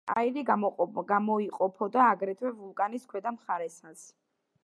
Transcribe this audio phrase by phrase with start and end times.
[0.19, 0.43] აირი
[1.09, 4.09] გამოიყოფოდა აგრეთვე ვულკანის ქვედა მხარესაც.